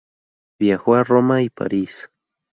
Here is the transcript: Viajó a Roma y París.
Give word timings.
Viajó 0.59 0.95
a 0.95 1.03
Roma 1.03 1.43
y 1.43 1.51
París. 1.51 2.09